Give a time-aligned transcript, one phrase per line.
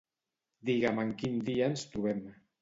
[0.69, 2.25] Digue'm en quin dia ens trobem.